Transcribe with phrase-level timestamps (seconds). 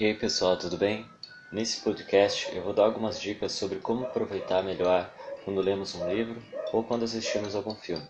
[0.00, 1.06] E aí pessoal, tudo bem?
[1.52, 5.12] Nesse podcast eu vou dar algumas dicas sobre como aproveitar melhor
[5.44, 8.08] quando lemos um livro ou quando assistimos algum filme.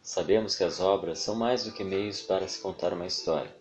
[0.00, 3.52] Sabemos que as obras são mais do que meios para se contar uma história,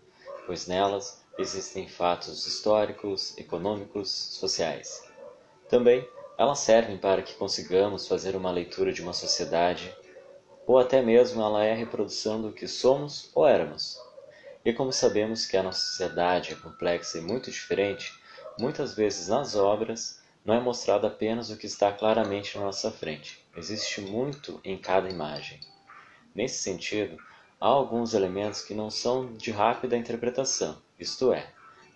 [0.45, 5.03] pois nelas existem fatos históricos, econômicos, sociais.
[5.67, 6.07] Também
[6.37, 9.91] elas servem para que consigamos fazer uma leitura de uma sociedade,
[10.67, 14.06] ou até mesmo ela é a reprodução do que somos ou éramos.
[14.67, 18.13] E como sabemos que a nossa sociedade é complexa e muito diferente,
[18.59, 23.41] muitas vezes nas obras não é mostrado apenas o que está claramente na nossa frente.
[23.55, 25.61] Existe muito em cada imagem.
[26.35, 27.17] Nesse sentido,
[27.61, 31.49] há alguns elementos que não são de rápida interpretação, isto é,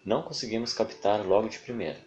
[0.06, 2.00] não conseguimos captar logo de primeira.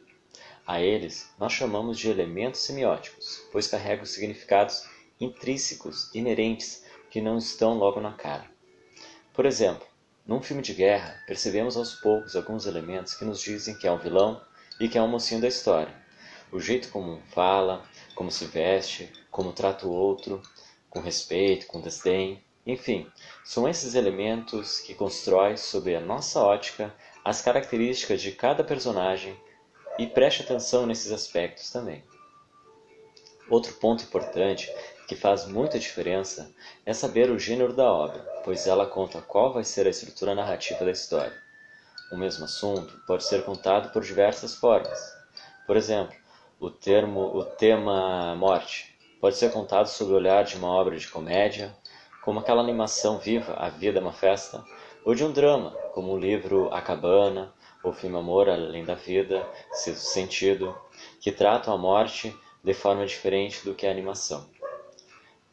[0.66, 4.88] A eles nós chamamos de elementos semióticos, pois carregam significados
[5.20, 8.50] intrínsecos, inerentes, que não estão logo na cara.
[9.34, 9.86] Por exemplo,
[10.26, 13.98] num filme de guerra, percebemos aos poucos alguns elementos que nos dizem que é um
[13.98, 14.40] vilão
[14.80, 15.94] e que é um mocinho da história.
[16.50, 20.40] O jeito como fala, como se veste, como trata o outro,
[20.88, 23.10] com respeito, com desdém, enfim,
[23.44, 29.36] são esses elementos que constroem sob a nossa ótica as características de cada personagem
[29.98, 32.02] e preste atenção nesses aspectos também.
[33.48, 34.72] Outro ponto importante
[35.06, 36.50] que faz muita diferença
[36.86, 40.84] é saber o gênero da obra, pois ela conta qual vai ser a estrutura narrativa
[40.84, 41.36] da história.
[42.10, 44.98] O mesmo assunto pode ser contado por diversas formas.
[45.66, 46.14] Por exemplo,
[46.58, 51.08] o termo, o tema morte pode ser contado sob o olhar de uma obra de
[51.08, 51.74] comédia,
[52.22, 54.64] como aquela animação viva A Vida é uma Festa,
[55.04, 58.94] ou de um drama, como o livro A Cabana, ou o filme Amor Além da
[58.94, 60.74] Vida, Sexto Sentido,
[61.20, 62.34] que tratam a morte
[62.64, 64.48] de forma diferente do que a animação.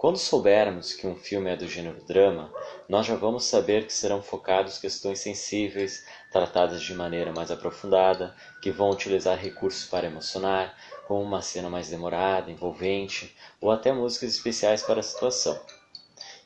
[0.02, 2.52] Quando soubermos que um filme é do gênero drama,
[2.90, 8.72] nós já vamos saber que serão focados questões sensíveis, tratadas de maneira mais aprofundada, que
[8.72, 10.76] vão utilizar recursos para emocionar,
[11.08, 15.62] como uma cena mais demorada, envolvente, ou até músicas especiais para a situação.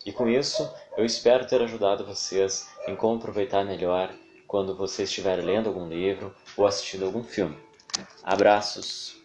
[0.05, 4.13] E com isso, eu espero ter ajudado vocês em como aproveitar melhor
[4.45, 7.57] quando você estiver lendo algum livro ou assistindo algum filme.
[8.21, 9.24] Abraços!